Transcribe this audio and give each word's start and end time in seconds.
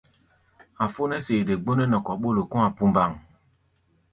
A̧ 0.83 0.91
fó 0.93 1.03
nɛ́ 1.09 1.19
sede 1.25 1.53
gbónɛ́ 1.63 1.89
nɛ 1.89 1.97
kɔ̧ 2.05 2.15
ɓólo 2.21 2.41
kɔ̧́-a̧ 2.51 2.73
bundaŋ-bundaŋ. 2.75 3.11